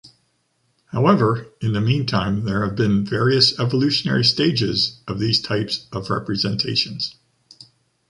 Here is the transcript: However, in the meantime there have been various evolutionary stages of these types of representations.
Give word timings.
However, 0.87 1.45
in 1.61 1.73
the 1.73 1.79
meantime 1.79 2.45
there 2.45 2.65
have 2.65 2.75
been 2.75 3.05
various 3.05 3.59
evolutionary 3.59 4.23
stages 4.23 4.99
of 5.07 5.19
these 5.19 5.39
types 5.39 5.85
of 5.91 6.09
representations. 6.09 7.17